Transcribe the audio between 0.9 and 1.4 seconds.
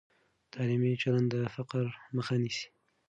چلند د